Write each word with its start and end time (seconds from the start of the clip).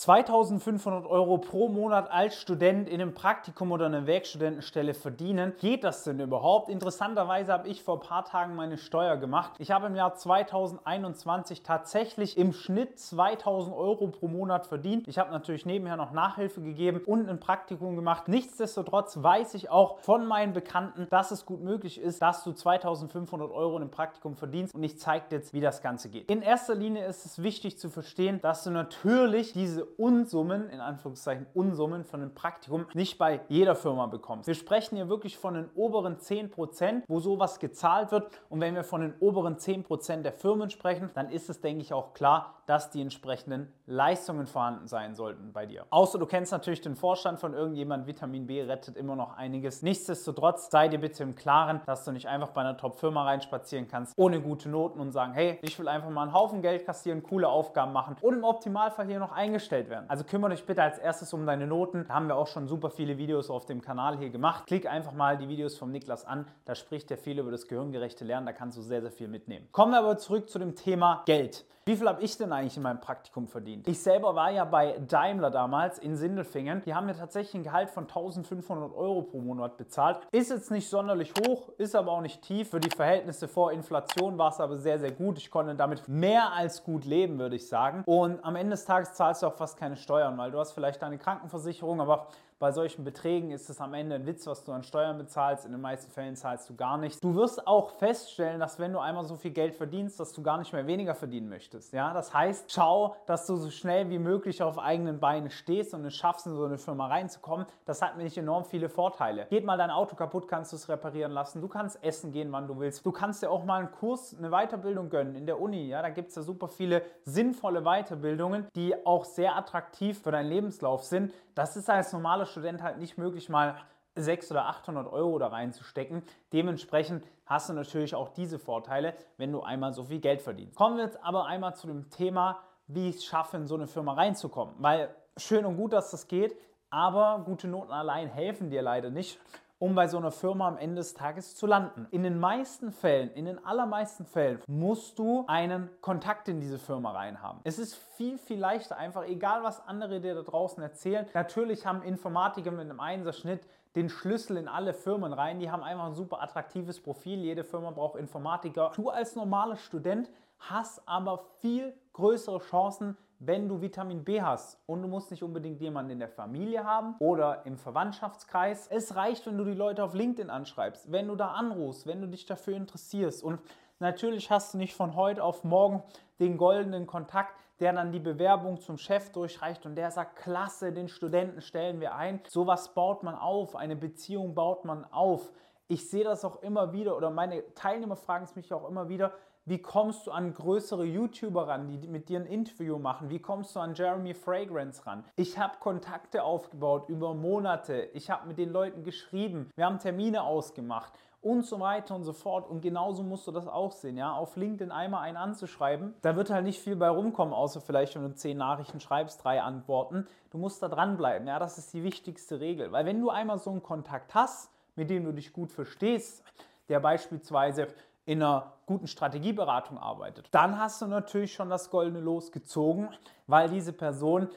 2500 0.00 1.04
Euro 1.04 1.36
pro 1.36 1.68
Monat 1.68 2.10
als 2.10 2.34
Student 2.40 2.88
in 2.88 3.02
einem 3.02 3.12
Praktikum 3.12 3.70
oder 3.70 3.84
einer 3.84 4.06
Werkstudentenstelle 4.06 4.94
verdienen. 4.94 5.52
Geht 5.60 5.84
das 5.84 6.04
denn 6.04 6.20
überhaupt? 6.20 6.70
Interessanterweise 6.70 7.52
habe 7.52 7.68
ich 7.68 7.82
vor 7.82 7.96
ein 7.96 8.00
paar 8.00 8.24
Tagen 8.24 8.56
meine 8.56 8.78
Steuer 8.78 9.18
gemacht. 9.18 9.52
Ich 9.58 9.70
habe 9.70 9.88
im 9.88 9.94
Jahr 9.94 10.14
2021 10.14 11.62
tatsächlich 11.62 12.38
im 12.38 12.54
Schnitt 12.54 12.98
2000 12.98 13.76
Euro 13.76 14.06
pro 14.06 14.26
Monat 14.26 14.66
verdient. 14.66 15.06
Ich 15.06 15.18
habe 15.18 15.32
natürlich 15.32 15.66
nebenher 15.66 15.98
noch 15.98 16.12
Nachhilfe 16.12 16.62
gegeben 16.62 17.02
und 17.04 17.28
ein 17.28 17.38
Praktikum 17.38 17.94
gemacht. 17.94 18.26
Nichtsdestotrotz 18.26 19.22
weiß 19.22 19.52
ich 19.52 19.68
auch 19.68 19.98
von 19.98 20.24
meinen 20.26 20.54
Bekannten, 20.54 21.08
dass 21.10 21.30
es 21.30 21.44
gut 21.44 21.60
möglich 21.60 22.00
ist, 22.00 22.22
dass 22.22 22.42
du 22.42 22.52
2500 22.52 23.50
Euro 23.50 23.76
in 23.76 23.82
einem 23.82 23.90
Praktikum 23.90 24.34
verdienst. 24.34 24.74
Und 24.74 24.82
ich 24.82 24.98
zeige 24.98 25.26
dir 25.28 25.36
jetzt, 25.36 25.52
wie 25.52 25.60
das 25.60 25.82
Ganze 25.82 26.08
geht. 26.08 26.30
In 26.30 26.40
erster 26.40 26.74
Linie 26.74 27.04
ist 27.04 27.26
es 27.26 27.42
wichtig 27.42 27.78
zu 27.78 27.90
verstehen, 27.90 28.40
dass 28.40 28.64
du 28.64 28.70
natürlich 28.70 29.52
diese 29.52 29.89
Unsummen, 29.96 30.68
in 30.70 30.80
Anführungszeichen 30.80 31.46
Unsummen 31.54 32.04
von 32.04 32.22
einem 32.22 32.34
Praktikum, 32.34 32.86
nicht 32.94 33.18
bei 33.18 33.40
jeder 33.48 33.74
Firma 33.74 34.06
bekommst. 34.06 34.46
Wir 34.46 34.54
sprechen 34.54 34.96
hier 34.96 35.08
wirklich 35.08 35.38
von 35.38 35.54
den 35.54 35.70
oberen 35.74 36.16
10%, 36.16 37.02
wo 37.08 37.20
sowas 37.20 37.58
gezahlt 37.58 38.12
wird. 38.12 38.30
Und 38.48 38.60
wenn 38.60 38.74
wir 38.74 38.84
von 38.84 39.00
den 39.00 39.14
oberen 39.20 39.56
10% 39.56 40.22
der 40.22 40.32
Firmen 40.32 40.70
sprechen, 40.70 41.10
dann 41.14 41.30
ist 41.30 41.50
es, 41.50 41.60
denke 41.60 41.82
ich, 41.82 41.92
auch 41.92 42.14
klar, 42.14 42.54
dass 42.66 42.90
die 42.90 43.02
entsprechenden 43.02 43.72
Leistungen 43.86 44.46
vorhanden 44.46 44.86
sein 44.86 45.16
sollten 45.16 45.52
bei 45.52 45.66
dir. 45.66 45.86
Außer 45.90 46.20
du 46.20 46.26
kennst 46.26 46.52
natürlich 46.52 46.80
den 46.80 46.94
Vorstand 46.94 47.40
von 47.40 47.52
irgendjemand, 47.52 48.06
Vitamin 48.06 48.46
B 48.46 48.62
rettet 48.62 48.96
immer 48.96 49.16
noch 49.16 49.36
einiges. 49.36 49.82
Nichtsdestotrotz 49.82 50.70
sei 50.70 50.86
dir 50.86 51.00
bitte 51.00 51.24
im 51.24 51.34
Klaren, 51.34 51.80
dass 51.86 52.04
du 52.04 52.12
nicht 52.12 52.28
einfach 52.28 52.50
bei 52.50 52.60
einer 52.60 52.76
Top-Firma 52.76 53.24
reinspazieren 53.24 53.88
kannst, 53.88 54.12
ohne 54.16 54.40
gute 54.40 54.68
Noten 54.68 55.00
und 55.00 55.10
sagen, 55.10 55.32
hey, 55.32 55.58
ich 55.62 55.76
will 55.80 55.88
einfach 55.88 56.10
mal 56.10 56.22
einen 56.22 56.32
Haufen 56.32 56.62
Geld 56.62 56.86
kassieren, 56.86 57.24
coole 57.24 57.48
Aufgaben 57.48 57.92
machen 57.92 58.16
und 58.20 58.34
im 58.34 58.44
Optimalfall 58.44 59.06
hier 59.06 59.18
noch 59.18 59.32
eingestellt 59.32 59.79
werden. 59.88 60.04
Also 60.08 60.24
kümmere 60.24 60.50
dich 60.50 60.64
bitte 60.64 60.82
als 60.82 60.98
erstes 60.98 61.32
um 61.32 61.46
deine 61.46 61.66
Noten. 61.66 62.04
Da 62.08 62.14
haben 62.14 62.28
wir 62.28 62.36
auch 62.36 62.46
schon 62.46 62.68
super 62.68 62.90
viele 62.90 63.16
Videos 63.16 63.48
auf 63.50 63.64
dem 63.66 63.80
Kanal 63.80 64.18
hier 64.18 64.30
gemacht. 64.30 64.66
Klick 64.66 64.86
einfach 64.86 65.12
mal 65.12 65.38
die 65.38 65.48
Videos 65.48 65.78
vom 65.78 65.90
Niklas 65.90 66.24
an. 66.24 66.46
Da 66.64 66.74
spricht 66.74 67.10
er 67.10 67.16
viel 67.18 67.38
über 67.38 67.50
das 67.50 67.66
gehirngerechte 67.66 68.24
Lernen. 68.24 68.46
Da 68.46 68.52
kannst 68.52 68.76
du 68.76 68.82
sehr, 68.82 69.00
sehr 69.00 69.10
viel 69.10 69.28
mitnehmen. 69.28 69.68
Kommen 69.72 69.92
wir 69.92 69.98
aber 69.98 70.18
zurück 70.18 70.50
zu 70.50 70.58
dem 70.58 70.76
Thema 70.76 71.22
Geld. 71.26 71.64
Wie 71.90 71.96
viel 71.96 72.06
habe 72.06 72.22
ich 72.22 72.38
denn 72.38 72.52
eigentlich 72.52 72.76
in 72.76 72.84
meinem 72.84 73.00
Praktikum 73.00 73.48
verdient? 73.48 73.88
Ich 73.88 74.00
selber 74.00 74.36
war 74.36 74.52
ja 74.52 74.64
bei 74.64 74.96
Daimler 75.08 75.50
damals 75.50 75.98
in 75.98 76.16
Sindelfingen. 76.16 76.82
Die 76.86 76.94
haben 76.94 77.06
mir 77.06 77.16
tatsächlich 77.16 77.54
ein 77.54 77.64
Gehalt 77.64 77.90
von 77.90 78.04
1500 78.04 78.94
Euro 78.94 79.22
pro 79.22 79.40
Monat 79.40 79.76
bezahlt. 79.76 80.20
Ist 80.30 80.50
jetzt 80.50 80.70
nicht 80.70 80.88
sonderlich 80.88 81.32
hoch, 81.44 81.68
ist 81.78 81.96
aber 81.96 82.12
auch 82.12 82.20
nicht 82.20 82.42
tief. 82.42 82.70
Für 82.70 82.78
die 82.78 82.94
Verhältnisse 82.94 83.48
vor 83.48 83.72
Inflation 83.72 84.38
war 84.38 84.50
es 84.50 84.60
aber 84.60 84.76
sehr, 84.76 85.00
sehr 85.00 85.10
gut. 85.10 85.38
Ich 85.38 85.50
konnte 85.50 85.74
damit 85.74 86.06
mehr 86.06 86.52
als 86.52 86.84
gut 86.84 87.04
leben, 87.04 87.40
würde 87.40 87.56
ich 87.56 87.66
sagen. 87.66 88.04
Und 88.06 88.44
am 88.44 88.54
Ende 88.54 88.70
des 88.70 88.84
Tages 88.84 89.14
zahlst 89.14 89.42
du 89.42 89.48
auch 89.48 89.54
fast 89.54 89.76
keine 89.76 89.96
Steuern, 89.96 90.38
weil 90.38 90.52
du 90.52 90.60
hast 90.60 90.70
vielleicht 90.70 91.02
deine 91.02 91.18
Krankenversicherung, 91.18 92.00
aber 92.00 92.28
bei 92.60 92.72
solchen 92.72 93.04
Beträgen 93.04 93.50
ist 93.50 93.70
es 93.70 93.80
am 93.80 93.94
Ende 93.94 94.16
ein 94.16 94.26
Witz, 94.26 94.46
was 94.46 94.64
du 94.64 94.72
an 94.72 94.82
Steuern 94.82 95.16
bezahlst. 95.16 95.64
In 95.64 95.72
den 95.72 95.80
meisten 95.80 96.12
Fällen 96.12 96.36
zahlst 96.36 96.68
du 96.68 96.76
gar 96.76 96.98
nichts. 96.98 97.18
Du 97.18 97.34
wirst 97.34 97.66
auch 97.66 97.88
feststellen, 97.92 98.60
dass 98.60 98.78
wenn 98.78 98.92
du 98.92 98.98
einmal 98.98 99.24
so 99.24 99.36
viel 99.36 99.50
Geld 99.50 99.74
verdienst, 99.74 100.20
dass 100.20 100.34
du 100.34 100.42
gar 100.42 100.58
nicht 100.58 100.70
mehr 100.74 100.86
weniger 100.86 101.14
verdienen 101.14 101.48
möchtest. 101.48 101.94
Ja, 101.94 102.12
das 102.12 102.34
heißt, 102.34 102.70
schau, 102.70 103.16
dass 103.24 103.46
du 103.46 103.56
so 103.56 103.70
schnell 103.70 104.10
wie 104.10 104.18
möglich 104.18 104.62
auf 104.62 104.78
eigenen 104.78 105.20
Beinen 105.20 105.48
stehst 105.48 105.94
und 105.94 106.04
es 106.04 106.14
schaffst, 106.14 106.46
in 106.46 106.54
so 106.54 106.66
eine 106.66 106.76
Firma 106.76 107.06
reinzukommen. 107.06 107.64
Das 107.86 108.02
hat 108.02 108.18
nämlich 108.18 108.36
enorm 108.36 108.66
viele 108.66 108.90
Vorteile. 108.90 109.46
Geht 109.46 109.64
mal 109.64 109.78
dein 109.78 109.90
Auto 109.90 110.14
kaputt, 110.14 110.46
kannst 110.46 110.72
du 110.72 110.76
es 110.76 110.86
reparieren 110.90 111.32
lassen. 111.32 111.62
Du 111.62 111.68
kannst 111.68 112.04
essen 112.04 112.30
gehen, 112.30 112.52
wann 112.52 112.68
du 112.68 112.78
willst. 112.78 113.06
Du 113.06 113.10
kannst 113.10 113.42
dir 113.42 113.50
auch 113.50 113.64
mal 113.64 113.78
einen 113.78 113.90
Kurs, 113.90 114.36
eine 114.36 114.50
Weiterbildung 114.50 115.08
gönnen 115.08 115.34
in 115.34 115.46
der 115.46 115.58
Uni. 115.58 115.88
Ja, 115.88 116.02
da 116.02 116.10
gibt 116.10 116.28
es 116.28 116.34
ja 116.34 116.42
super 116.42 116.68
viele 116.68 117.00
sinnvolle 117.24 117.80
Weiterbildungen, 117.80 118.66
die 118.76 118.94
auch 119.06 119.24
sehr 119.24 119.56
attraktiv 119.56 120.20
für 120.20 120.30
deinen 120.30 120.50
Lebenslauf 120.50 121.04
sind. 121.04 121.32
Das 121.60 121.76
ist 121.76 121.90
als 121.90 122.10
normaler 122.14 122.46
Student 122.46 122.82
halt 122.82 122.96
nicht 122.96 123.18
möglich, 123.18 123.50
mal 123.50 123.76
600 124.14 124.50
oder 124.50 124.70
800 124.70 125.12
Euro 125.12 125.38
da 125.38 125.48
reinzustecken. 125.48 126.22
Dementsprechend 126.54 127.22
hast 127.44 127.68
du 127.68 127.74
natürlich 127.74 128.14
auch 128.14 128.30
diese 128.30 128.58
Vorteile, 128.58 129.12
wenn 129.36 129.52
du 129.52 129.60
einmal 129.60 129.92
so 129.92 130.04
viel 130.04 130.20
Geld 130.20 130.40
verdienst. 130.40 130.74
Kommen 130.74 130.96
wir 130.96 131.04
jetzt 131.04 131.22
aber 131.22 131.44
einmal 131.44 131.74
zu 131.74 131.86
dem 131.86 132.08
Thema, 132.08 132.60
wie 132.86 133.10
ich 133.10 133.16
es 133.16 133.26
schaffe, 133.26 133.58
in 133.58 133.66
so 133.66 133.74
eine 133.74 133.88
Firma 133.88 134.14
reinzukommen. 134.14 134.74
Weil 134.78 135.14
schön 135.36 135.66
und 135.66 135.76
gut, 135.76 135.92
dass 135.92 136.10
das 136.10 136.28
geht, 136.28 136.56
aber 136.88 137.42
gute 137.44 137.68
Noten 137.68 137.92
allein 137.92 138.28
helfen 138.28 138.70
dir 138.70 138.80
leider 138.80 139.10
nicht 139.10 139.38
um 139.80 139.94
bei 139.94 140.06
so 140.06 140.18
einer 140.18 140.30
Firma 140.30 140.68
am 140.68 140.76
Ende 140.76 140.96
des 140.96 141.14
Tages 141.14 141.56
zu 141.56 141.66
landen. 141.66 142.06
In 142.10 142.22
den 142.22 142.38
meisten 142.38 142.92
Fällen, 142.92 143.30
in 143.32 143.46
den 143.46 143.64
allermeisten 143.64 144.26
Fällen 144.26 144.60
musst 144.66 145.18
du 145.18 145.44
einen 145.48 145.88
Kontakt 146.02 146.48
in 146.48 146.60
diese 146.60 146.78
Firma 146.78 147.12
reinhaben. 147.12 147.60
Es 147.64 147.78
ist 147.78 147.94
viel, 147.94 148.36
viel 148.36 148.58
leichter 148.58 148.98
einfach, 148.98 149.24
egal 149.24 149.62
was 149.62 149.84
andere 149.86 150.20
dir 150.20 150.34
da 150.34 150.42
draußen 150.42 150.82
erzählen. 150.82 151.26
Natürlich 151.32 151.86
haben 151.86 152.02
Informatiker 152.02 152.70
mit 152.70 152.80
einem 152.80 153.00
Einserschnitt 153.00 153.66
den 153.96 154.10
Schlüssel 154.10 154.58
in 154.58 154.68
alle 154.68 154.92
Firmen 154.92 155.32
rein. 155.32 155.58
Die 155.58 155.70
haben 155.70 155.82
einfach 155.82 156.06
ein 156.06 156.14
super 156.14 156.42
attraktives 156.42 157.00
Profil. 157.00 157.38
Jede 157.38 157.64
Firma 157.64 157.90
braucht 157.90 158.16
Informatiker. 158.16 158.92
Du 158.94 159.08
als 159.08 159.34
normaler 159.34 159.76
Student 159.76 160.30
hast 160.58 161.02
aber 161.08 161.38
viel 161.60 161.94
größere 162.12 162.58
Chancen, 162.58 163.16
wenn 163.40 163.68
du 163.68 163.80
Vitamin 163.80 164.22
B 164.22 164.42
hast 164.42 164.78
und 164.86 165.00
du 165.02 165.08
musst 165.08 165.30
nicht 165.30 165.42
unbedingt 165.42 165.80
jemanden 165.80 166.12
in 166.12 166.18
der 166.18 166.28
Familie 166.28 166.84
haben 166.84 167.16
oder 167.18 167.64
im 167.64 167.78
Verwandtschaftskreis. 167.78 168.86
Es 168.88 169.16
reicht, 169.16 169.46
wenn 169.46 169.56
du 169.56 169.64
die 169.64 169.74
Leute 169.74 170.04
auf 170.04 170.14
LinkedIn 170.14 170.50
anschreibst, 170.50 171.10
wenn 171.10 171.26
du 171.26 171.36
da 171.36 171.52
anrufst, 171.52 172.06
wenn 172.06 172.20
du 172.20 172.28
dich 172.28 172.44
dafür 172.44 172.76
interessierst. 172.76 173.42
Und 173.42 173.58
natürlich 173.98 174.50
hast 174.50 174.74
du 174.74 174.78
nicht 174.78 174.94
von 174.94 175.16
heute 175.16 175.42
auf 175.42 175.64
morgen 175.64 176.02
den 176.38 176.58
goldenen 176.58 177.06
Kontakt, 177.06 177.54
der 177.80 177.94
dann 177.94 178.12
die 178.12 178.20
Bewerbung 178.20 178.78
zum 178.78 178.98
Chef 178.98 179.32
durchreicht 179.32 179.86
und 179.86 179.94
der 179.94 180.10
sagt, 180.10 180.36
klasse, 180.36 180.92
den 180.92 181.08
Studenten 181.08 181.62
stellen 181.62 181.98
wir 182.00 182.14
ein. 182.14 182.40
Sowas 182.46 182.92
baut 182.92 183.22
man 183.22 183.34
auf, 183.34 183.74
eine 183.74 183.96
Beziehung 183.96 184.54
baut 184.54 184.84
man 184.84 185.04
auf. 185.12 185.50
Ich 185.88 186.10
sehe 186.10 186.24
das 186.24 186.44
auch 186.44 186.62
immer 186.62 186.92
wieder 186.92 187.16
oder 187.16 187.30
meine 187.30 187.74
Teilnehmer 187.74 188.16
fragen 188.16 188.44
es 188.44 188.54
mich 188.54 188.72
auch 188.74 188.86
immer 188.86 189.08
wieder, 189.08 189.32
wie 189.70 189.78
kommst 189.78 190.26
du 190.26 190.32
an 190.32 190.52
größere 190.52 191.04
YouTuber 191.04 191.68
ran, 191.68 191.86
die 191.86 192.08
mit 192.08 192.28
dir 192.28 192.40
ein 192.40 192.46
Interview 192.46 192.98
machen? 192.98 193.30
Wie 193.30 193.38
kommst 193.38 193.76
du 193.76 193.78
an 193.78 193.94
Jeremy 193.94 194.34
Fragrance 194.34 195.06
ran? 195.06 195.22
Ich 195.36 195.60
habe 195.60 195.74
Kontakte 195.78 196.42
aufgebaut 196.42 197.08
über 197.08 197.34
Monate. 197.34 198.10
Ich 198.12 198.30
habe 198.30 198.48
mit 198.48 198.58
den 198.58 198.70
Leuten 198.70 199.04
geschrieben. 199.04 199.70
Wir 199.76 199.86
haben 199.86 200.00
Termine 200.00 200.42
ausgemacht 200.42 201.12
und 201.40 201.64
so 201.64 201.78
weiter 201.78 202.16
und 202.16 202.24
so 202.24 202.32
fort. 202.32 202.68
Und 202.68 202.80
genauso 202.80 203.22
musst 203.22 203.46
du 203.46 203.52
das 203.52 203.68
auch 203.68 203.92
sehen, 203.92 204.16
ja. 204.16 204.32
Auf 204.32 204.56
LinkedIn 204.56 204.90
einmal 204.90 205.22
einen 205.22 205.36
anzuschreiben, 205.36 206.14
da 206.22 206.34
wird 206.34 206.50
halt 206.50 206.64
nicht 206.64 206.80
viel 206.80 206.96
bei 206.96 207.08
rumkommen, 207.08 207.54
außer 207.54 207.80
vielleicht, 207.80 208.16
wenn 208.16 208.22
du 208.22 208.34
zehn 208.34 208.58
Nachrichten 208.58 208.98
schreibst, 208.98 209.44
drei 209.44 209.62
Antworten. 209.62 210.26
Du 210.50 210.58
musst 210.58 210.82
da 210.82 210.88
dranbleiben, 210.88 211.46
ja. 211.46 211.60
Das 211.60 211.78
ist 211.78 211.94
die 211.94 212.02
wichtigste 212.02 212.58
Regel. 212.58 212.90
Weil 212.90 213.06
wenn 213.06 213.20
du 213.20 213.30
einmal 213.30 213.60
so 213.60 213.70
einen 213.70 213.84
Kontakt 213.84 214.34
hast, 214.34 214.72
mit 214.96 215.10
dem 215.10 215.24
du 215.24 215.32
dich 215.32 215.52
gut 215.52 215.70
verstehst, 215.70 216.42
der 216.88 216.98
beispielsweise 216.98 217.86
in 218.30 218.44
einer 218.44 218.74
guten 218.86 219.08
Strategieberatung 219.08 219.98
arbeitet, 219.98 220.46
dann 220.52 220.78
hast 220.78 221.02
du 221.02 221.08
natürlich 221.08 221.52
schon 221.52 221.68
das 221.68 221.90
goldene 221.90 222.20
Los 222.20 222.52
gezogen, 222.52 223.08
weil 223.48 223.68
diese 223.68 223.92
Person 223.92 224.48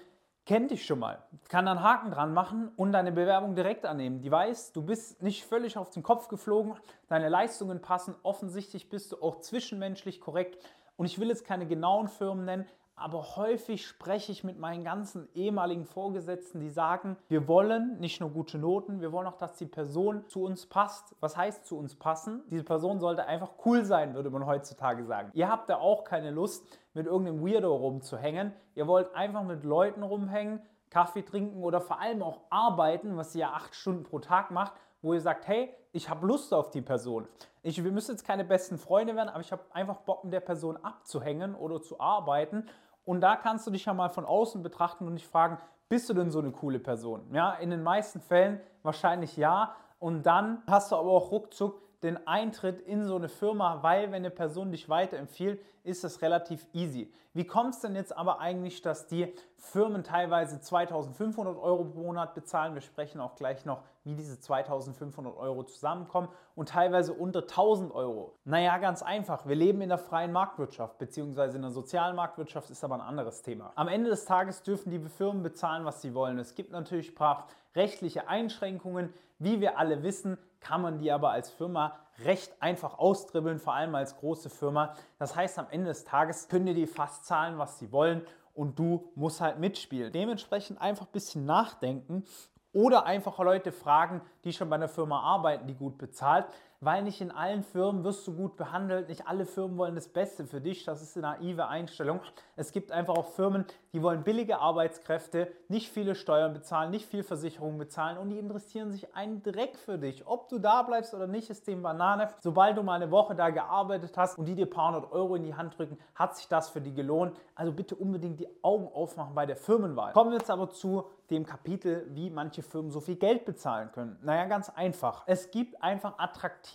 kennt 0.45 0.69
dich 0.69 0.85
schon 0.85 1.00
mal, 1.00 1.23
kann 1.50 1.66
dann 1.66 1.81
Haken 1.81 2.11
dran 2.11 2.35
machen 2.35 2.72
und 2.75 2.91
deine 2.91 3.11
Bewerbung 3.11 3.56
direkt 3.56 3.88
annehmen. 3.88 4.22
Die 4.22 4.29
weiß, 4.29 4.73
du 4.73 4.84
bist 4.84 5.23
nicht 5.23 5.44
völlig 5.44 5.75
auf 5.75 5.89
den 5.89 6.03
Kopf 6.03 6.28
geflogen, 6.28 6.75
deine 7.07 7.29
Leistungen 7.29 7.81
passen, 7.81 8.13
offensichtlich 8.22 8.89
bist 8.89 9.11
du 9.11 9.23
auch 9.23 9.39
zwischenmenschlich 9.39 10.22
korrekt. 10.22 10.63
Und 10.95 11.07
ich 11.07 11.17
will 11.17 11.29
jetzt 11.29 11.44
keine 11.44 11.66
genauen 11.66 12.09
Firmen 12.09 12.45
nennen, 12.45 12.67
aber 12.95 13.35
häufig 13.35 13.85
spreche 13.85 14.31
ich 14.31 14.43
mit 14.43 14.59
meinen 14.59 14.83
ganzen 14.83 15.27
ehemaligen 15.33 15.85
Vorgesetzten, 15.85 16.59
die 16.59 16.69
sagen, 16.69 17.17
wir 17.27 17.47
wollen 17.47 17.99
nicht 17.99 18.21
nur 18.21 18.29
gute 18.29 18.57
Noten, 18.57 19.01
wir 19.01 19.11
wollen 19.11 19.27
auch, 19.27 19.37
dass 19.37 19.57
die 19.57 19.65
Person 19.65 20.27
zu 20.27 20.43
uns 20.43 20.67
passt. 20.67 21.15
Was 21.19 21.35
heißt 21.35 21.65
zu 21.65 21.77
uns 21.77 21.95
passen? 21.95 22.43
Diese 22.49 22.63
Person 22.63 22.99
sollte 22.99 23.25
einfach 23.25 23.53
cool 23.65 23.83
sein, 23.83 24.13
würde 24.13 24.29
man 24.29 24.45
heutzutage 24.45 25.03
sagen. 25.05 25.31
Ihr 25.33 25.49
habt 25.49 25.69
da 25.69 25.77
auch 25.77 26.03
keine 26.03 26.31
Lust, 26.31 26.65
mit 26.93 27.07
irgendeinem 27.07 27.45
Weirdo 27.45 27.75
rumzuhängen. 27.75 28.53
Ihr 28.75 28.87
wollt 28.87 29.13
einfach 29.15 29.43
mit 29.43 29.63
Leuten 29.63 30.03
rumhängen, 30.03 30.61
Kaffee 30.89 31.23
trinken 31.23 31.63
oder 31.63 31.81
vor 31.81 31.99
allem 31.99 32.22
auch 32.22 32.41
arbeiten, 32.49 33.17
was 33.17 33.34
ihr 33.34 33.41
ja 33.41 33.53
acht 33.53 33.73
Stunden 33.73 34.03
pro 34.03 34.19
Tag 34.19 34.51
macht, 34.51 34.73
wo 35.01 35.13
ihr 35.13 35.22
sagt, 35.22 35.47
hey, 35.47 35.73
ich 35.91 36.09
habe 36.09 36.25
Lust 36.25 36.53
auf 36.53 36.69
die 36.69 36.81
Person. 36.81 37.28
Ich, 37.61 37.84
wir 37.84 37.91
müssen 37.91 38.11
jetzt 38.11 38.25
keine 38.25 38.43
besten 38.43 38.78
Freunde 38.78 39.16
werden, 39.16 39.29
aber 39.29 39.41
ich 39.41 39.51
habe 39.51 39.63
einfach 39.72 39.97
Bock, 39.97 40.23
mit 40.23 40.34
der 40.34 40.39
Person 40.39 40.78
abzuhängen 40.78 41.55
oder 41.55 41.81
zu 41.81 41.99
arbeiten. 41.99 42.67
Und 43.05 43.22
da 43.22 43.35
kannst 43.35 43.67
du 43.67 43.72
dich 43.72 43.85
ja 43.85 43.94
mal 43.94 44.09
von 44.09 44.26
außen 44.26 44.64
betrachten 44.64 45.08
und 45.08 45.16
dich 45.16 45.28
fragen, 45.28 45.58
bist 45.90 46.09
du 46.09 46.14
denn 46.14 46.32
so 46.32 46.40
eine 46.40 46.52
coole 46.52 46.79
Person? 46.79 47.28
Ja, 47.34 47.53
in 47.53 47.70
den 47.70 47.84
meisten 47.84 48.22
Fällen 48.22 48.59
wahrscheinlich 48.82 49.38
ja. 49.38 49.76
Und 50.00 50.26
dann 50.26 50.64
hast 50.67 50.91
du 50.91 50.96
aber 50.96 51.11
auch 51.11 51.32
ruckzuck 51.32 51.83
den 52.03 52.28
Eintritt 52.28 52.82
in 52.82 53.05
so 53.05 53.16
eine 53.16 53.29
Firma, 53.29 53.82
weil 53.82 54.08
wenn 54.08 54.16
eine 54.16 54.29
Person 54.29 54.72
dich 54.72 54.90
weiterempfiehlt, 54.90 55.61
ist 55.84 56.03
das 56.03 56.22
relativ 56.22 56.66
easy. 56.73 57.11
Wie 57.34 57.46
kommt 57.46 57.73
es 57.73 57.79
denn 57.79 57.96
jetzt 57.96 58.16
aber 58.16 58.40
eigentlich, 58.40 58.82
dass 58.82 59.08
die 59.08 59.34
Firmen 59.58 60.03
teilweise 60.03 60.61
2500 60.61 61.58
Euro 61.58 61.84
pro 61.85 62.02
Monat 62.02 62.35
bezahlen? 62.35 62.76
Wir 62.76 62.82
sprechen 62.82 63.20
auch 63.20 63.35
gleich 63.35 63.66
noch, 63.66 63.82
wie 64.03 64.14
diese 64.14 64.40
2500 64.40 65.35
Euro 65.35 65.64
zusammenkommen 65.64 66.29
und 66.55 66.70
teilweise 66.70 67.14
unter 67.14 67.41
1000 67.41 67.91
Euro. 67.94 68.38
Naja, 68.46 68.78
ganz 68.78 69.02
einfach. 69.02 69.47
Wir 69.47 69.56
leben 69.56 69.82
in 69.82 69.90
der 69.90 69.97
freien 69.97 70.32
Marktwirtschaft, 70.32 70.99
beziehungsweise 70.99 71.56
in 71.56 71.64
der 71.64 71.72
sozialen 71.72 72.16
Marktwirtschaft 72.16 72.70
ist 72.70 72.84
aber 72.84 72.96
ein 72.96 73.02
anderes 73.02 73.41
Thema. 73.41 73.72
Am 73.76 73.88
Ende 73.88 74.11
des 74.11 74.26
Tages 74.26 74.61
dürfen 74.61 74.91
die 74.91 74.99
Firmen 74.99 75.41
bezahlen, 75.41 75.85
was 75.85 76.02
sie 76.02 76.14
wollen. 76.14 76.38
Es 76.38 76.53
gibt 76.53 76.72
natürlich 76.72 77.14
ein 77.14 77.16
paar 77.16 77.47
rechtliche 77.76 78.28
Einschränkungen. 78.28 79.11
Wie 79.40 79.59
wir 79.59 79.79
alle 79.79 80.03
wissen, 80.03 80.38
kann 80.63 80.81
man 80.81 80.97
die 80.97 81.11
aber 81.11 81.31
als 81.31 81.49
Firma 81.49 81.99
recht 82.25 82.55
einfach 82.59 82.97
austribbeln, 82.97 83.59
vor 83.59 83.73
allem 83.73 83.93
als 83.95 84.17
große 84.17 84.49
Firma. 84.49 84.95
Das 85.19 85.35
heißt, 85.35 85.59
am 85.59 85.67
Ende 85.69 85.87
des 85.87 86.05
Tages 86.05 86.47
können 86.47 86.65
dir 86.65 86.73
die 86.73 86.87
fast 86.87 87.25
zahlen, 87.25 87.57
was 87.57 87.79
sie 87.79 87.91
wollen 87.91 88.25
und 88.53 88.79
du 88.79 89.11
musst 89.15 89.41
halt 89.41 89.59
mitspielen. 89.59 90.11
Dementsprechend 90.11 90.81
einfach 90.81 91.05
ein 91.05 91.11
bisschen 91.11 91.45
nachdenken 91.45 92.23
oder 92.71 93.05
einfach 93.05 93.37
Leute 93.39 93.71
fragen, 93.71 94.21
die 94.43 94.53
schon 94.53 94.69
bei 94.69 94.75
einer 94.75 94.87
Firma 94.87 95.21
arbeiten, 95.21 95.67
die 95.67 95.75
gut 95.75 95.97
bezahlt 95.97 96.45
weil 96.84 97.03
nicht 97.03 97.22
in 97.22 97.32
allen 97.32 97.64
Firmen 97.64 98.03
wirst 98.03 98.28
du 98.28 98.35
gut 98.35 98.58
behandelt, 98.58 99.09
nicht 99.09 99.28
alle 99.28 99.46
Firmen 99.46 99.78
wollen 99.78 99.96
das 99.96 100.08
Beste 100.08 100.46
für 100.46 100.62
dich, 100.62 100.84
das 100.84 101.02
ist 101.02 101.18
eine 101.18 101.28
naive 101.28 101.68
Einstellung. 101.68 102.20
Es 102.56 102.72
gibt 102.72 102.91
einfach 102.91 103.16
auch 103.16 103.28
Firmen, 103.28 103.66
die 103.94 104.02
wollen 104.02 104.24
billige 104.24 104.59
Arbeitskräfte, 104.59 105.52
nicht 105.70 105.90
viele 105.90 106.16
Steuern 106.16 106.53
bezahlen, 106.53 106.91
nicht 106.91 107.08
viel 107.08 107.24
Versicherungen 107.24 107.78
bezahlen 107.78 108.18
und 108.18 108.30
die 108.30 108.38
interessieren 108.38 108.91
sich 108.91 109.16
einen 109.16 109.41
Dreck 109.44 109.78
für 109.78 109.97
dich. 109.97 110.28
Ob 110.28 110.50
du 110.50 110.59
da 110.59 110.82
bleibst 110.84 111.14
oder 111.14 111.28
nicht, 111.28 111.50
ist 111.50 111.68
dem 111.68 111.82
Banane. 111.82 112.30
Sobald 112.41 112.78
du 112.78 112.84
mal 112.84 112.96
eine 112.96 113.12
Woche 113.12 113.35
da 113.35 113.50
gearbeitet 113.50 114.18
hast 114.18 114.38
und 114.38 114.46
die 114.46 114.56
dir 114.56 114.66
ein 114.66 114.70
paar 114.70 114.94
hundert 114.94 115.12
Euro 115.12 115.35
in 115.35 115.44
die 115.44 115.56
Hand 115.56 115.78
drücken, 115.78 115.97
hat 116.16 116.35
sich 116.35 116.47
das 116.47 116.70
für 116.70 116.82
die 116.82 116.94
gelohnt. 116.94 117.35
Also 117.56 117.72
bitte 117.72 117.96
unbedingt 117.96 118.40
die 118.40 118.50
Augen 118.62 118.88
aufmachen 118.94 119.35
bei 119.35 119.46
der 119.46 119.56
Firmenwahl. 119.56 120.14
Kommen 120.14 120.32
wir 120.32 120.40
jetzt 120.40 120.52
aber 120.52 120.70
zu 120.70 121.06
dem 121.30 121.46
Kapitel, 121.46 122.06
wie 122.09 122.30
manche 122.30 122.62
Firmen 122.62 122.91
so 122.91 123.00
viel 123.00 123.16
Geld 123.16 123.46
bezahlen 123.46 123.91
können. 123.91 124.18
Naja, 124.22 124.46
ganz 124.46 124.70
einfach. 124.70 125.24
Es 125.26 125.52
gibt 125.52 125.82
einfach 125.82 126.18
attraktive 126.18 126.72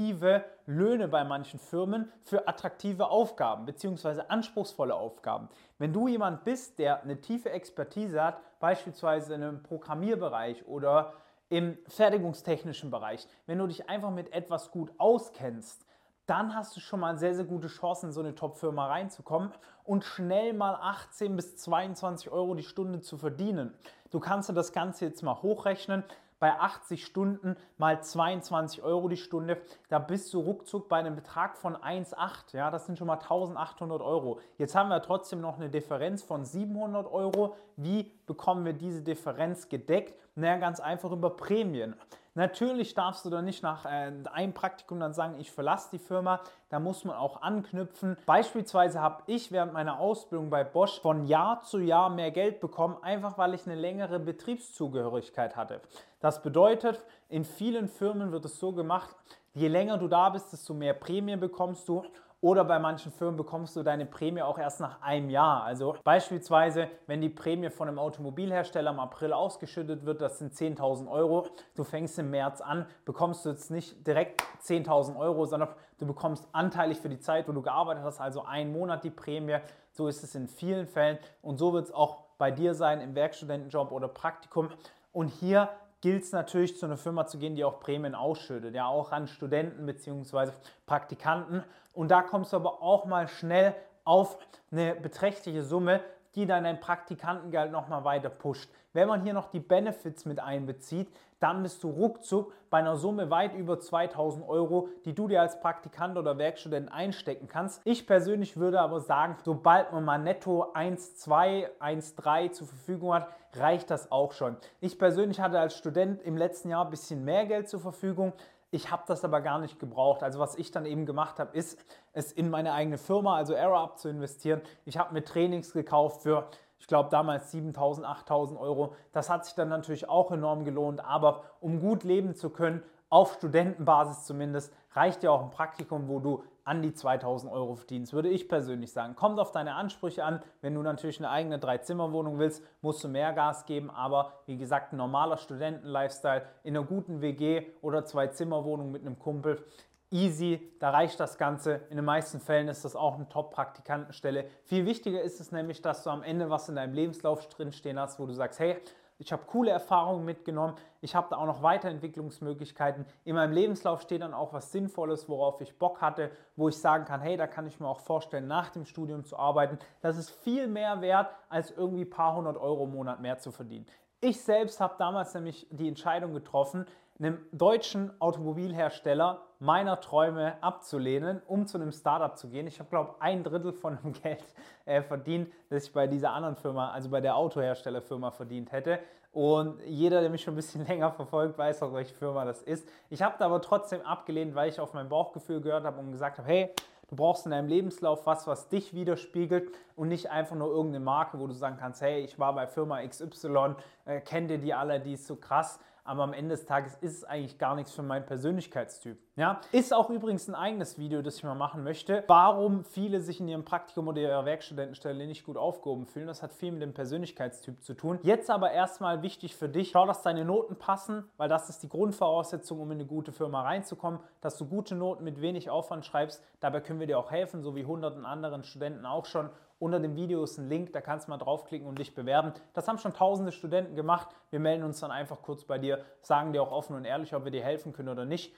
Löhne 0.67 1.09
bei 1.09 1.25
manchen 1.25 1.59
Firmen 1.59 2.13
für 2.23 2.47
attraktive 2.47 3.09
Aufgaben 3.09 3.67
bzw. 3.67 4.23
anspruchsvolle 4.29 4.95
Aufgaben. 4.95 5.49
Wenn 5.79 5.93
du 5.93 6.09
jemand 6.09 6.45
bist, 6.45 6.79
der 6.79 7.03
eine 7.03 7.21
tiefe 7.21 7.51
Expertise 7.51 8.23
hat, 8.23 8.41
beispielsweise 8.61 9.35
in 9.35 9.43
einem 9.43 9.63
Programmierbereich 9.63 10.67
oder 10.67 11.15
im 11.49 11.79
fertigungstechnischen 11.87 12.91
Bereich, 12.91 13.27
wenn 13.47 13.59
du 13.59 13.67
dich 13.67 13.89
einfach 13.89 14.11
mit 14.11 14.33
etwas 14.33 14.71
gut 14.71 14.93
auskennst, 14.99 15.85
dann 16.27 16.55
hast 16.55 16.77
du 16.77 16.81
schon 16.81 17.01
mal 17.01 17.17
sehr, 17.17 17.35
sehr 17.35 17.47
gute 17.47 17.69
Chancen, 17.69 18.07
in 18.07 18.13
so 18.13 18.21
eine 18.21 18.35
Top-Firma 18.35 18.87
reinzukommen 18.87 19.51
und 19.85 20.05
schnell 20.05 20.53
mal 20.53 20.75
18 20.75 21.35
bis 21.35 21.57
22 21.57 22.31
Euro 22.31 22.55
die 22.55 22.63
Stunde 22.63 23.01
zu 23.01 23.17
verdienen. 23.17 23.73
Du 24.11 24.21
kannst 24.21 24.51
dir 24.51 24.55
das 24.55 24.73
Ganze 24.73 25.07
jetzt 25.07 25.23
mal 25.23 25.41
hochrechnen. 25.41 26.05
Bei 26.41 26.59
80 26.59 27.05
Stunden 27.05 27.57
mal 27.79 28.03
22 28.03 28.83
Euro 28.83 29.09
die 29.09 29.17
Stunde, 29.17 29.61
da 29.89 29.99
bist 29.99 30.33
du 30.33 30.41
ruckzuck 30.41 30.89
bei 30.89 30.99
einem 30.99 31.17
Betrag 31.17 31.57
von 31.57 31.77
1,8. 31.77 32.57
Ja, 32.57 32.71
das 32.71 32.87
sind 32.87 32.97
schon 32.97 33.09
mal 33.09 33.19
1800 33.19 34.01
Euro. 34.01 34.39
Jetzt 34.57 34.77
haben 34.77 34.89
wir 34.89 35.03
trotzdem 35.03 35.41
noch 35.41 35.57
eine 35.57 35.69
Differenz 35.69 36.23
von 36.23 36.45
700 36.45 37.11
Euro. 37.11 37.57
Wie 37.77 38.13
bekommen 38.27 38.65
wir 38.65 38.73
diese 38.73 39.03
Differenz 39.03 39.69
gedeckt? 39.69 40.15
Naja, 40.37 40.57
ganz 40.59 40.79
einfach 40.79 41.11
über 41.11 41.31
Prämien. 41.31 41.97
Natürlich 42.39 42.95
darfst 42.95 43.25
du 43.25 43.31
dann 43.31 43.47
nicht 43.47 43.65
nach 43.65 43.85
äh, 43.85 44.13
einem 44.33 44.53
Praktikum 44.53 45.01
dann 45.01 45.13
sagen, 45.13 45.41
ich 45.41 45.51
verlasse 45.51 45.89
die 45.91 45.99
Firma. 45.99 46.39
Da 46.69 46.79
muss 46.79 47.05
man 47.05 47.17
auch 47.17 47.43
anknüpfen. 47.43 48.17
Beispielsweise 48.27 49.01
habe 49.01 49.25
ich 49.27 49.51
während 49.51 49.73
meiner 49.73 49.99
Ausbildung 49.99 50.49
bei 50.49 50.63
Bosch 50.63 51.01
von 51.01 51.27
Jahr 51.27 51.63
zu 51.63 51.81
Jahr 51.81 52.11
mehr 52.11 52.31
Geld 52.31 52.61
bekommen, 52.61 52.97
einfach 53.03 53.39
weil 53.39 53.55
ich 53.55 53.67
eine 53.67 53.75
längere 53.75 54.21
Betriebszugehörigkeit 54.21 55.57
hatte. 55.57 55.81
Das 56.21 56.41
bedeutet, 56.41 57.05
in 57.29 57.45
vielen 57.45 57.89
Firmen 57.89 58.31
wird 58.31 58.45
es 58.45 58.61
so 58.61 58.71
gemacht, 58.71 59.17
je 59.55 59.67
länger 59.67 59.99
du 59.99 60.07
da 60.07 60.29
bist, 60.29 60.53
desto 60.53 60.75
mehr 60.75 60.95
Prämie 60.95 61.35
bekommst 61.35 61.89
du 61.89 62.05
oder 62.41 62.65
bei 62.65 62.79
manchen 62.79 63.11
Firmen 63.11 63.37
bekommst 63.37 63.75
du 63.75 63.83
deine 63.83 64.07
Prämie 64.07 64.43
auch 64.43 64.59
erst 64.59 64.81
nach 64.81 65.03
einem 65.03 65.29
Jahr. 65.29 65.65
Also 65.65 65.97
beispielsweise, 66.05 66.89
wenn 67.07 67.21
die 67.21 67.29
Prämie 67.29 67.71
von 67.71 67.89
einem 67.89 67.99
Automobilhersteller 67.99 68.91
im 68.91 69.01
April 69.01 69.33
ausgeschüttet 69.33 70.07
wird, 70.07 70.21
das 70.21 70.39
sind 70.39 70.55
10.000 70.55 71.11
Euro. 71.11 71.47
Du 71.75 71.83
fängst 71.83 72.19
im 72.19 72.31
März 72.31 72.61
an, 72.61 72.87
bekommst 73.05 73.45
du 73.45 73.51
jetzt 73.51 73.71
nicht 73.71 74.07
direkt 74.07 74.43
10.000 74.63 75.19
Euro, 75.19 75.47
sondern 75.47 75.71
du 75.99 76.07
bekommst 76.07 76.47
anteilig 76.53 76.99
für 76.99 77.09
die 77.09 77.19
Zeit, 77.19 77.49
wo 77.49 77.53
du 77.53 77.63
gearbeitet 77.63 78.05
hast, 78.05 78.21
also 78.21 78.45
einen 78.45 78.73
Monat 78.73 79.03
die 79.03 79.11
Prämie. 79.11 79.59
So 79.91 80.07
ist 80.07 80.23
es 80.23 80.37
in 80.37 80.47
vielen 80.47 80.87
Fällen 80.87 81.19
und 81.43 81.59
so 81.59 81.73
wird 81.73 81.87
es 81.87 81.93
auch 81.93 82.19
bei 82.39 82.53
dir 82.53 82.75
sein 82.75 83.01
im 83.01 83.17
Werkstudentenjob 83.17 83.91
oder 83.91 84.07
Praktikum. 84.07 84.69
Und 85.13 85.29
hier 85.29 85.69
gilt 86.01 86.25
es 86.25 86.33
natürlich, 86.33 86.79
zu 86.79 86.87
einer 86.87 86.97
Firma 86.97 87.27
zu 87.27 87.39
gehen, 87.39 87.57
die 87.57 87.65
auch 87.65 87.81
Prämien 87.81 88.15
ausschüttet, 88.15 88.75
ja 88.75 88.87
auch 88.87 89.13
an 89.13 89.27
Studenten 89.27 89.87
bzw. 89.87 90.53
Praktikanten. 90.87 91.65
Und 91.93 92.11
da 92.11 92.23
kommst 92.23 92.53
du 92.53 92.57
aber 92.57 92.83
auch 92.83 93.05
mal 93.05 93.29
schnell 93.29 93.75
auf 94.05 94.39
eine 94.71 94.95
beträchtliche 94.95 95.63
Summe, 95.63 96.01
die 96.35 96.47
dann 96.47 96.65
dein 96.65 96.81
Praktikantengeld 96.81 97.73
nochmal 97.73 98.05
weiter 98.05 98.31
pusht. 98.31 98.71
Wenn 98.93 99.09
man 99.09 99.23
hier 99.23 99.35
noch 99.35 99.51
die 99.51 99.61
Benefits 99.61 100.25
mit 100.25 100.41
einbezieht, 100.41 101.09
dann 101.41 101.63
bist 101.63 101.85
du 101.85 101.91
ruckzuck 101.91 102.53
bei 102.71 102.79
einer 102.79 102.97
Summe 102.97 103.31
weit 103.31 103.55
über 103.55 103.79
2000 103.79 104.49
Euro, 104.49 104.89
die 105.05 105.15
du 105.15 105.29
dir 105.29 105.41
als 105.41 105.61
Praktikant 105.61 106.17
oder 106.17 106.39
Werkstudent 106.39 106.91
einstecken 106.91 107.49
kannst. 107.49 107.81
Ich 107.85 108.07
persönlich 108.07 108.57
würde 108.57 108.81
aber 108.81 109.01
sagen, 109.01 109.37
sobald 109.45 109.93
man 109.93 110.05
mal 110.05 110.19
netto 110.19 110.73
1,2, 110.73 111.69
1,3 111.81 112.51
zur 112.51 112.67
Verfügung 112.67 113.15
hat, 113.15 113.29
reicht 113.55 113.91
das 113.91 114.11
auch 114.11 114.33
schon. 114.33 114.57
Ich 114.81 114.99
persönlich 114.99 115.41
hatte 115.41 115.61
als 115.61 115.77
Student 115.77 116.23
im 116.23 116.37
letzten 116.37 116.71
Jahr 116.71 116.85
ein 116.85 116.91
bisschen 116.91 117.25
mehr 117.25 117.47
Geld 117.47 117.69
zur 117.69 117.81
Verfügung. 117.81 118.33
Ich 118.71 118.91
habe 118.91 119.05
das 119.07 119.25
aber 119.25 119.41
gar 119.41 119.59
nicht 119.59 119.79
gebraucht. 119.79 120.23
Also 120.23 120.39
was 120.39 120.57
ich 120.57 120.71
dann 120.71 120.85
eben 120.85 121.07
gemacht 121.07 121.39
habe, 121.39 121.57
ist 121.57 121.79
es 122.13 122.33
in 122.33 122.51
meine 122.51 122.75
eigene 122.75 122.99
Firma, 122.99 123.37
also 123.37 123.55
AirUp, 123.55 123.99
zu 123.99 124.09
investieren. 124.09 124.61
Ich 124.85 124.99
habe 124.99 125.15
mir 125.15 125.25
Trainings 125.25 125.73
gekauft 125.73 126.23
für, 126.23 126.49
ich 126.79 126.87
glaube 126.87 127.09
damals 127.09 127.53
7.000, 127.55 128.03
8.000 128.03 128.59
Euro. 128.59 128.95
Das 129.13 129.31
hat 129.31 129.47
sich 129.47 129.55
dann 129.55 129.71
natürlich 129.71 130.09
auch 130.09 130.31
enorm 130.31 130.65
gelohnt. 130.65 131.03
Aber 131.03 131.45
um 131.61 131.81
gut 131.81 132.05
leben 132.05 132.35
zu 132.35 132.51
können, 132.51 132.83
auf 133.11 133.35
Studentenbasis 133.35 134.25
zumindest, 134.25 134.73
reicht 134.93 135.23
ja 135.23 135.31
auch 135.31 135.43
ein 135.43 135.51
Praktikum, 135.51 136.09
wo 136.09 136.19
du 136.19 136.45
an 136.65 136.83
die 136.83 136.93
2000 136.93 137.51
Euro 137.51 137.77
verdienst, 137.77 138.13
würde 138.13 138.29
ich 138.29 138.47
persönlich 138.47 138.93
sagen. 138.93 139.17
Kommt 139.17 139.41
auf 139.41 139.53
deine 139.53 139.75
Ansprüche 139.75 140.23
an. 140.23 140.43
Wenn 140.61 140.75
du 140.75 140.83
natürlich 140.83 141.19
eine 141.19 141.31
eigene 141.31 141.59
Drei-Zimmer-Wohnung 141.59 142.39
willst, 142.39 142.63
musst 142.83 143.03
du 143.03 143.09
mehr 143.09 143.33
Gas 143.33 143.65
geben. 143.65 143.89
Aber 143.89 144.35
wie 144.45 144.59
gesagt, 144.59 144.93
ein 144.93 144.99
normaler 144.99 145.39
Studenten-Lifestyle 145.39 146.43
in 146.65 146.77
einer 146.77 146.85
guten 146.85 147.23
WG 147.23 147.65
oder 147.81 148.05
Zwei-Zimmer-Wohnung 148.05 148.91
mit 148.91 149.01
einem 149.01 149.19
Kumpel, 149.19 149.65
easy, 150.11 150.73
da 150.79 150.91
reicht 150.91 151.19
das 151.21 151.39
Ganze. 151.39 151.81
In 151.89 151.97
den 151.97 152.05
meisten 152.05 152.41
Fällen 152.41 152.69
ist 152.69 152.85
das 152.85 152.97
auch 152.97 153.15
eine 153.15 153.29
Top-Praktikantenstelle. 153.29 154.47
Viel 154.65 154.85
wichtiger 154.85 155.23
ist 155.23 155.41
es 155.41 155.53
nämlich, 155.53 155.81
dass 155.81 156.03
du 156.03 156.11
am 156.11 156.23
Ende 156.23 156.51
was 156.51 156.69
in 156.69 156.77
deinem 156.77 156.93
Lebenslauf 156.93 157.49
drinstehen 157.49 157.99
hast, 157.99 158.19
wo 158.19 158.27
du 158.27 158.33
sagst, 158.33 158.59
hey, 158.59 158.77
ich 159.19 159.33
habe 159.33 159.43
coole 159.47 159.71
Erfahrungen 159.71 160.25
mitgenommen. 160.25 160.75
Ich 161.01 161.17
habe 161.17 161.27
da 161.31 161.37
auch 161.37 161.47
noch 161.47 161.63
Weiterentwicklungsmöglichkeiten. 161.63 163.05
In 163.25 163.35
meinem 163.35 163.53
Lebenslauf 163.53 164.01
steht 164.01 164.23
dann 164.23 164.33
auch 164.33 164.53
was 164.53 164.71
Sinnvolles, 164.71 165.29
worauf 165.29 165.61
ich 165.61 165.77
Bock 165.77 166.01
hatte, 166.01 166.31
wo 166.55 166.69
ich 166.69 166.79
sagen 166.79 167.05
kann, 167.05 167.21
hey, 167.21 167.37
da 167.37 167.49
kann 167.49 167.67
ich 167.67 167.81
mir 167.81 167.89
auch 167.89 168.01
vorstellen, 168.01 168.47
nach 168.47 168.71
dem 168.71 168.85
Studium 168.85 169.25
zu 169.25 169.37
arbeiten. 169.37 169.79
Das 170.03 170.17
ist 170.17 170.31
viel 170.31 170.69
mehr 170.69 171.01
wert, 171.01 171.35
als 171.49 171.73
irgendwie 171.73 172.05
ein 172.05 172.11
paar 172.11 172.37
hundert 172.37 172.57
Euro 172.57 172.85
im 172.85 172.93
Monat 172.93 173.21
mehr 173.21 173.39
zu 173.39 173.51
verdienen. 173.51 173.87
Ich 174.21 174.41
selbst 174.41 174.81
habe 174.81 174.97
damals 174.99 175.33
nämlich 175.35 175.69
die 175.71 175.87
Entscheidung 175.87 176.35
getroffen, 176.35 176.87
einem 177.21 177.39
deutschen 177.53 178.11
Automobilhersteller 178.21 179.43
meiner 179.61 180.01
Träume 180.01 180.61
abzulehnen, 180.61 181.41
um 181.47 181.69
zu 181.69 181.79
einem 181.79 181.93
Startup 181.93 182.37
zu 182.37 182.49
gehen. 182.49 182.67
Ich 182.67 182.81
habe, 182.81 182.91
glaube 182.91 183.15
ich, 183.15 183.23
ein 183.23 183.45
Drittel 183.45 183.73
von 183.73 183.97
dem 184.03 184.13
Geld 184.23 184.45
äh, 184.87 185.03
verdient, 185.03 185.53
das 185.71 185.85
ich 185.85 185.93
bei 185.93 186.09
dieser 186.09 186.33
anderen 186.33 186.57
Firma, 186.57 186.91
also 186.91 187.09
bei 187.11 187.21
der 187.21 187.37
Autoherstellerfirma 187.37 188.33
verdient 188.33 188.73
hätte. 188.73 188.99
Und 189.31 189.81
jeder, 189.85 190.21
der 190.21 190.31
mich 190.31 190.43
schon 190.43 190.55
ein 190.55 190.57
bisschen 190.57 190.85
länger 190.89 191.13
verfolgt, 191.13 191.57
weiß 191.57 191.85
auch, 191.85 191.93
welche 191.93 192.15
Firma 192.15 192.45
das 192.45 192.63
ist. 192.63 192.89
Ich 193.11 193.23
habe 193.23 193.37
da 193.39 193.47
aber 193.47 193.63
trotzdem 193.63 194.01
abgelehnt, 194.03 194.57
weil 194.57 194.69
ich 194.69 194.81
auf 194.81 194.95
mein 194.95 195.09
Bauchgefühl 195.09 195.61
gehört 195.61 195.85
habe 195.85 196.01
und 196.01 196.11
gesagt 196.11 196.39
habe, 196.39 196.49
hey, 196.49 196.75
Du 197.09 197.17
brauchst 197.17 197.47
in 197.47 197.53
deinem 197.53 197.69
Lebenslauf 197.69 198.27
was, 198.27 198.47
was 198.47 198.69
dich 198.69 198.93
widerspiegelt 198.93 199.73
und 199.97 200.09
nicht 200.09 200.31
einfach 200.31 200.57
nur 200.57 200.69
irgendeine 200.69 201.05
Marke, 201.05 201.41
wo 201.41 201.47
du 201.47 201.55
sagen 201.55 201.79
kannst, 201.81 202.03
hey, 202.03 202.21
ich 202.23 202.39
war 202.39 202.55
bei 202.55 202.67
Firma 202.67 203.01
XY, 203.07 203.77
äh, 204.05 204.21
kennt 204.21 204.51
ihr 204.51 204.59
die 204.59 204.75
alle, 204.75 205.01
die 205.01 205.15
ist 205.15 205.27
so 205.27 205.37
krass. 205.37 205.81
Aber 206.09 206.23
am 206.23 206.33
Ende 206.33 206.55
des 206.55 206.65
Tages 206.65 206.95
ist 207.03 207.19
es 207.19 207.25
eigentlich 207.25 207.59
gar 207.59 207.75
nichts 207.75 207.93
für 207.93 208.03
meinen 208.03 208.25
Persönlichkeitstyp. 208.25 209.19
Ja? 209.37 209.61
Ist 209.73 209.93
auch 209.93 210.09
übrigens 210.09 210.49
ein 210.49 210.55
eigenes 210.55 210.99
Video, 210.99 211.21
das 211.21 211.37
ich 211.37 211.45
mal 211.45 211.55
machen 211.55 211.85
möchte, 211.85 212.25
warum 212.29 212.83
viele 212.85 213.21
sich 213.21 213.41
in 213.41 213.49
ihrem 213.49 213.65
Praktikum 213.65 214.09
oder 214.09 214.23
ihrer 214.23 214.47
Werkstudentenstelle 214.47 215.27
nicht 215.27 215.45
gut 215.45 215.59
aufgehoben 215.59 216.07
fühlen. 216.07 216.27
Das 216.27 216.43
hat 216.43 216.55
viel 216.55 216.73
mit 216.73 216.81
dem 216.81 216.95
Persönlichkeitstyp 216.95 217.83
zu 217.83 217.93
tun. 217.93 218.19
Jetzt 218.23 218.51
aber 218.51 218.71
erstmal 218.73 219.23
wichtig 219.23 219.55
für 219.55 219.69
dich, 219.69 219.91
schau, 219.91 220.07
dass 220.07 220.23
deine 220.23 220.47
Noten 220.47 220.77
passen, 220.77 221.25
weil 221.37 221.51
das 221.51 221.69
ist 221.69 221.83
die 221.83 221.91
Grundvoraussetzung, 221.91 222.81
um 222.81 222.91
in 222.91 222.99
eine 222.99 223.07
gute 223.07 223.31
Firma 223.31 223.61
reinzukommen, 223.61 224.21
dass 224.41 224.57
du 224.57 224.65
gute 224.65 224.95
Noten 224.95 225.25
mit 225.25 225.43
wenig 225.43 225.69
Aufwand 225.69 226.07
schreibst. 226.07 226.43
Dabei 226.61 226.81
können 226.81 227.01
wir 227.01 227.07
dir 227.07 227.19
auch 227.19 227.31
helfen, 227.31 227.63
so 227.63 227.77
wie 227.77 227.85
hunderten 227.85 228.25
anderen 228.25 228.65
Studenten 228.65 229.05
auch 229.05 229.27
schon. 229.27 229.51
Unter 229.81 230.01
dem 230.01 230.17
Video 230.17 230.43
ist 230.43 230.59
ein 230.59 230.69
Link, 230.69 230.93
da 230.93 231.01
kannst 231.01 231.29
du 231.29 231.31
mal 231.31 231.39
draufklicken 231.39 231.87
und 231.87 231.99
dich 231.99 232.15
bewerben. 232.15 232.53
Das 232.75 232.89
haben 232.89 232.99
schon 232.99 233.15
tausende 233.15 233.53
Studenten 233.53 233.95
gemacht. 233.95 234.29
Wir 234.51 234.59
melden 234.59 234.83
uns 234.83 234.99
dann 234.99 235.13
einfach 235.13 235.41
kurz 235.43 235.65
bei 235.65 235.79
dir, 235.79 236.05
sagen 236.21 236.53
dir 236.53 236.63
auch 236.63 236.73
offen 236.73 236.97
und 236.97 237.05
ehrlich, 237.05 237.35
ob 237.35 237.45
wir 237.45 237.53
dir 237.53 237.63
helfen 237.63 237.93
können 237.93 238.09
oder 238.09 238.25
nicht. 238.25 238.55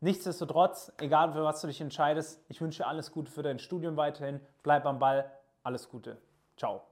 Nichtsdestotrotz, 0.00 0.92
egal 0.98 1.32
für 1.32 1.44
was 1.44 1.60
du 1.60 1.66
dich 1.66 1.80
entscheidest, 1.80 2.42
ich 2.48 2.60
wünsche 2.60 2.86
alles 2.86 3.12
Gute 3.12 3.30
für 3.30 3.42
dein 3.42 3.58
Studium 3.58 3.96
weiterhin. 3.96 4.40
Bleib 4.62 4.86
am 4.86 4.98
Ball. 4.98 5.30
Alles 5.62 5.88
Gute. 5.88 6.16
Ciao. 6.56 6.91